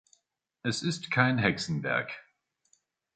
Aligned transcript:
Es 0.63 0.81
ist 0.81 1.11
kein 1.11 1.37
Hexenwerk. 1.37 2.09